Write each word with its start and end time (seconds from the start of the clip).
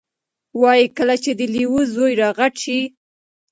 وایي 0.61 0.85
کله 0.97 1.15
چې 1.23 1.31
د 1.39 1.41
لیوه 1.53 1.81
زوی 1.93 2.13
را 2.21 2.29
غټ 2.39 2.53
شي، 2.63 2.79